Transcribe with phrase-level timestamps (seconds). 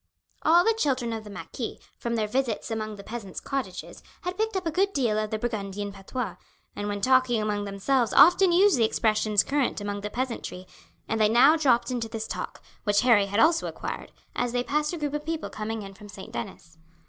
[0.41, 4.55] All the children of the marquis, from their visits among the peasants' cottages, had picked
[4.55, 6.37] up a good deal of the Burgundian patois,
[6.75, 10.65] and when talking among themselves often used the expressions current among the peasantry,
[11.07, 14.91] and they now dropped into this talk, which Harry had also acquired, as they passed
[14.91, 16.31] a group of people coming in from St.
[16.31, 16.79] Denis.